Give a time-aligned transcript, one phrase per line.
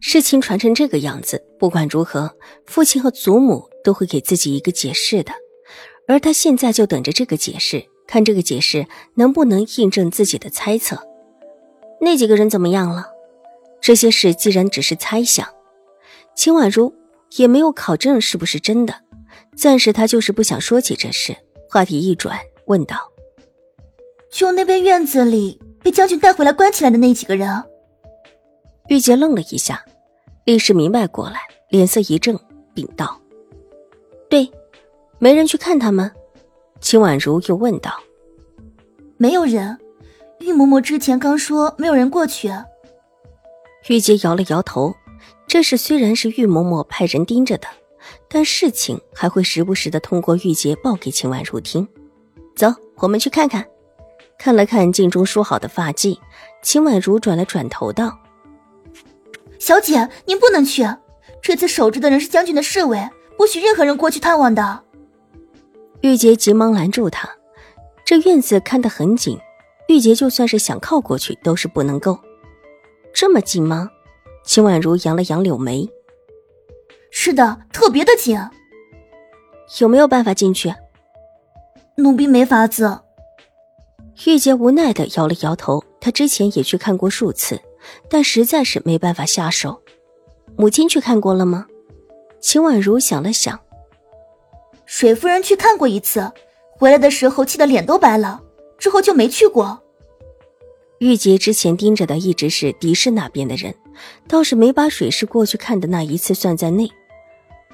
[0.00, 2.32] 事情传成这个样子，不管如何，
[2.66, 5.32] 父亲和祖母都会给自己一个解释的。
[6.06, 10.98] 而他现在就等着这个解释，看这个解释能不能印证自己的猜测。
[12.00, 13.06] 那几个人怎么样了？
[13.80, 15.46] 这些事既然只是猜想，
[16.34, 16.94] 秦婉如
[17.36, 18.94] 也没有考证是不是真的。
[19.56, 21.36] 暂时他就是不想说起这事。
[21.68, 22.96] 话题一转，问道
[24.32, 27.64] ：“就那边院子里被将军带回来关起来的那几个人？”
[28.88, 29.84] 玉洁愣了一下。
[30.48, 32.40] 立时明白过来，脸色一正，
[32.72, 33.20] 禀道
[34.30, 34.50] ：“对，
[35.18, 36.10] 没人去看他们。”
[36.80, 37.92] 秦婉如又问道
[39.18, 39.78] ：“没有人？
[40.40, 42.50] 玉嬷嬷之前刚说没有人过去。”
[43.90, 44.94] 玉洁摇了摇头。
[45.46, 47.68] 这事虽然是玉嬷嬷派人盯着的，
[48.26, 51.86] 但事情还会时不时的通过玉洁报给秦婉如听。
[52.56, 53.66] 走，我们去看看。
[54.38, 56.18] 看了看镜中梳好的发髻，
[56.62, 58.18] 秦婉如转了转头道。
[59.58, 60.86] 小姐，您不能去。
[61.42, 64.82] 这次守着的人是将军的侍卫，不许任何人过去探望的。
[66.00, 67.28] 玉洁急忙拦住他。
[68.04, 69.38] 这院子看得很紧，
[69.88, 72.18] 玉洁就算是想靠过去都是不能够。
[73.12, 73.90] 这么紧吗？
[74.44, 75.88] 秦婉如扬了扬柳眉。
[77.10, 78.38] 是的，特别的紧。
[79.80, 80.74] 有没有办法进去？
[81.96, 83.00] 奴婢没法子。
[84.26, 85.84] 玉洁无奈的摇了摇头。
[86.00, 87.60] 她之前也去看过数次。
[88.08, 89.82] 但实在是没办法下手。
[90.56, 91.66] 母亲去看过了吗？
[92.40, 93.58] 秦婉如想了想，
[94.86, 96.30] 水夫人去看过一次，
[96.70, 98.40] 回来的时候气得脸都白了，
[98.78, 99.82] 之后就没去过。
[100.98, 103.74] 玉洁之前盯着的一直是狄氏那边的人，
[104.26, 106.90] 倒是没把水氏过去看的那一次算在内。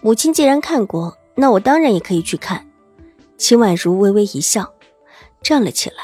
[0.00, 2.68] 母亲既然看过，那我当然也可以去看。
[3.36, 4.72] 秦婉如微微一笑，
[5.42, 5.96] 站了起来，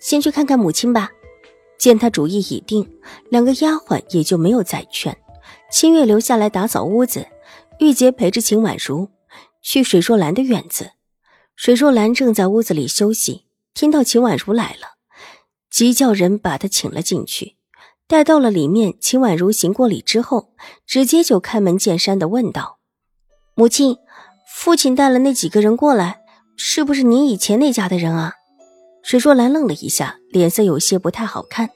[0.00, 1.10] 先去看看母亲吧。
[1.80, 2.86] 见他主意已定，
[3.30, 5.16] 两个丫鬟也就没有再劝。
[5.72, 7.26] 清月留下来打扫屋子，
[7.78, 9.08] 玉洁陪着秦婉如
[9.62, 10.90] 去水若兰的院子。
[11.56, 14.98] 水若兰正在屋子里休息，听到秦婉如来了，
[15.70, 17.56] 急叫人把她请了进去。
[18.06, 20.52] 待到了里面，秦婉如行过礼之后，
[20.86, 22.78] 直接就开门见山的问道
[23.56, 23.96] ：“母亲，
[24.54, 26.20] 父亲带了那几个人过来，
[26.56, 28.34] 是不是您以前那家的人啊？”
[29.02, 31.70] 水若兰愣了一下，脸色有些不太好看，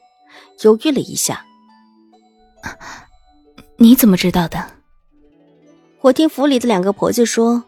[0.63, 1.45] 犹豫了一下
[3.79, 4.65] ：“你怎么知道的？
[6.01, 7.65] 我听府里的两个婆子说，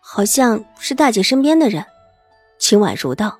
[0.00, 1.84] 好像是大姐身边的人。”
[2.58, 3.38] 秦婉如道：“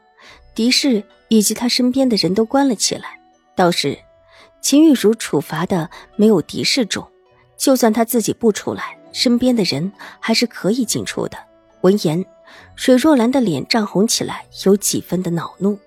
[0.55, 3.19] 狄氏以及她身边的人都关了起来，
[3.57, 3.99] 倒是
[4.61, 7.11] 秦玉茹处罚的没有狄氏重，
[7.57, 11.39] 就算她自己不出来，身边的人还是可以进出的。”
[11.81, 12.25] 闻言。
[12.77, 15.79] 水若兰的脸涨红起来，有几分的恼怒。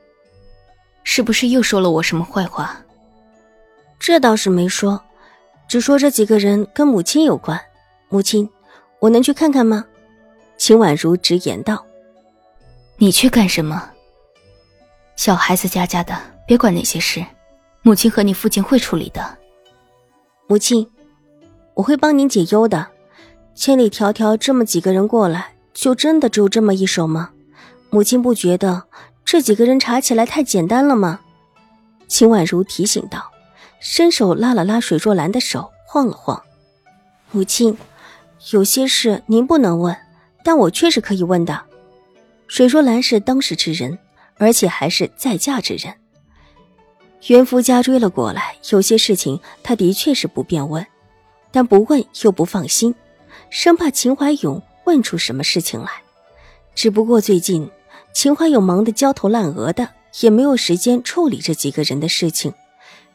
[1.03, 2.81] 是不是又说了我什么坏话？
[3.99, 5.01] 这倒是没说，
[5.67, 7.59] 只说这几个人跟母亲有关。
[8.09, 8.49] 母亲，
[8.99, 9.85] 我能去看看吗？
[10.57, 11.85] 秦婉如直言道。
[12.97, 13.91] 你去干什么？
[15.15, 16.15] 小孩子家家的，
[16.47, 17.25] 别管那些事。
[17.81, 19.37] 母亲和你父亲会处理的。
[20.47, 20.89] 母亲，
[21.73, 22.87] 我会帮您解忧的。
[23.55, 25.53] 千里迢迢这么几个人过来。
[25.77, 27.29] 就真的只有这么一手吗？
[27.91, 28.85] 母亲不觉得
[29.23, 31.19] 这几个人查起来太简单了吗？
[32.07, 33.31] 秦婉如提醒道，
[33.79, 36.41] 伸手拉了拉水若兰的手，晃了晃。
[37.29, 37.77] 母亲，
[38.51, 39.95] 有些事您不能问，
[40.43, 41.61] 但我确实可以问的。
[42.47, 43.99] 水若兰是当时之人，
[44.39, 45.93] 而且还是再嫁之人。
[47.27, 50.83] 袁夫家追了过来，有些事情他的确是不便问，
[51.51, 52.95] 但不问又不放心，
[53.51, 54.59] 生怕秦怀勇。
[54.87, 55.91] 问出什么事情来？
[56.73, 57.69] 只不过最近
[58.13, 59.89] 秦怀有忙得焦头烂额的，
[60.21, 62.53] 也没有时间处理这几个人的事情。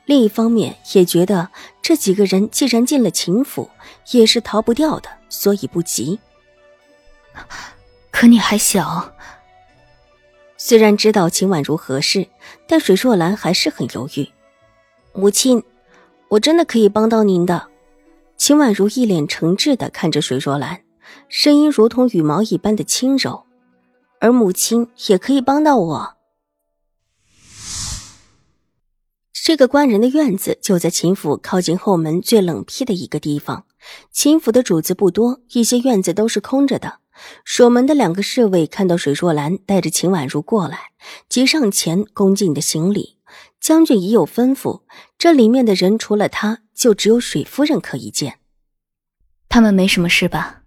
[0.05, 1.49] 另一方面，也觉得
[1.81, 3.71] 这几个人既然进了秦府，
[4.11, 6.19] 也是逃不掉的，所以不急。
[8.11, 9.15] 可你还小，
[10.59, 12.27] 虽然知道秦婉如何事，
[12.67, 14.29] 但水若兰还是很犹豫。
[15.15, 15.63] 母亲，
[16.29, 17.69] 我真的可以帮到您的。
[18.37, 20.83] 秦婉如一脸诚挚的看着水若兰。
[21.29, 23.45] 声音如同羽毛一般的轻柔，
[24.21, 26.17] 而母亲也可以帮到我。
[29.33, 33.67] 这个官人的院子就在秦府靠近后门最冷僻的一个地方，
[34.13, 37.01] 秦府的主子不多，一些院子都是空着的。
[37.45, 40.93] 守门的两个侍卫看到水若兰带着秦婉如过来，
[41.29, 43.19] 即上前恭敬的行礼。
[43.61, 44.83] 将军已有吩咐，
[45.17, 48.41] 这里面的人除了他，就只有水夫人可以见。
[49.49, 50.62] 他们没什么事吧？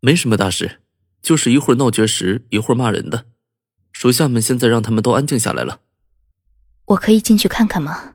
[0.00, 0.80] 没什么大事，
[1.22, 3.26] 就是一会儿闹绝食，一会儿骂人的。
[3.92, 5.80] 属下们现在让他们都安静下来了。
[6.86, 8.14] 我可以进去看看吗？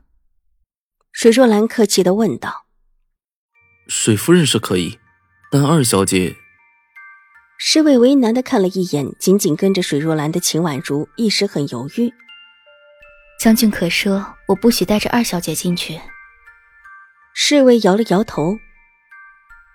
[1.12, 2.66] 水若兰客气的问道。
[3.86, 4.98] 水夫人是可以，
[5.50, 6.36] 但二小姐……
[7.58, 12.12] 侍卫为难的看了一眼，紧紧跟着水若兰的秦婉如，一时很犹豫。
[13.38, 16.00] 将军可说，我不许带着二小姐进去。
[17.32, 18.58] 侍卫摇了摇头。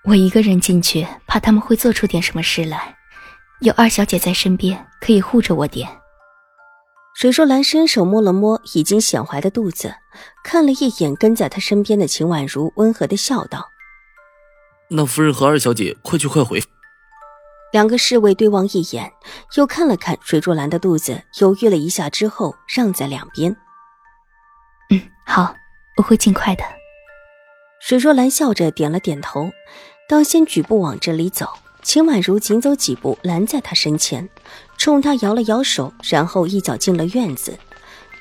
[0.04, 2.98] 我一个人进去，怕他们会做出点什么事来。
[3.60, 5.88] 有二小姐在身边，可以护着我点。
[7.14, 9.94] 水若兰伸手摸了摸已经显怀的肚子，
[10.44, 13.70] 看了一眼跟在她身边的秦婉如，温和的笑道
[14.90, 16.64] ：“那夫人和二小姐快去快回。”
[17.72, 19.14] 两个侍卫对望一眼，
[19.56, 23.56] 又看了看水若兰的肚子，犹豫了一下之后，让在两边。
[24.90, 25.54] 嗯，好，
[25.98, 26.64] 我会尽快的。
[27.82, 29.52] 水若兰笑着点了点头，
[30.12, 31.48] 当先举步往这里走。
[31.84, 34.28] 秦婉如紧走几步，拦在他身前，
[34.78, 37.58] 冲他摇了摇手，然后一脚进了院子。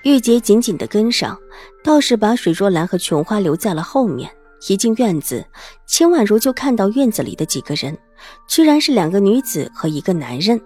[0.04, 1.36] 玉洁紧紧的跟上，
[1.82, 4.30] 倒是把水若兰和琼花留在了后面。
[4.68, 5.44] 一进院子，
[5.84, 7.98] 秦婉如就看到院子里的几个人，
[8.46, 10.60] 居然是两个女子和一个男人。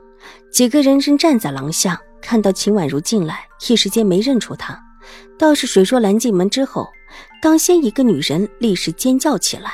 [0.53, 4.79] 几个人正站在廊下，看到秦婉如进来，一时间没认出她。
[5.39, 6.87] 倒是水若兰进门之后，
[7.41, 9.73] 当先一个女人立时尖叫起来：“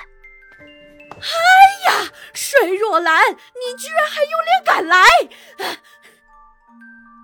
[1.20, 5.04] 哎呀，水若兰，你居然还有脸敢来！”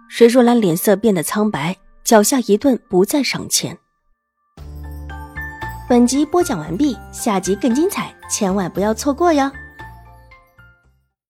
[0.09, 3.79] 水若兰脸色变得苍白，脚下一顿，不再上前。
[5.89, 9.51] 本集播讲完毕，下集更精彩，千万不要错过哟。